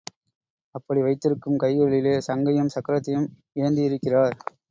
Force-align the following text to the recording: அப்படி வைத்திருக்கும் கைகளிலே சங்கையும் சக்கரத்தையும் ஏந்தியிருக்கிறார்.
அப்படி 0.75 1.01
வைத்திருக்கும் 1.01 1.57
கைகளிலே 1.57 2.15
சங்கையும் 2.19 2.73
சக்கரத்தையும் 2.75 3.29
ஏந்தியிருக்கிறார். 3.59 4.35